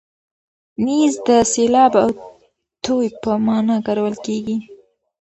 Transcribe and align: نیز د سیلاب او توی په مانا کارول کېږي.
نیز 0.85 1.13
د 1.27 1.29
سیلاب 1.51 1.93
او 2.03 2.09
توی 2.83 3.05
په 3.21 3.31
مانا 3.45 3.77
کارول 3.85 4.15
کېږي. 4.25 4.57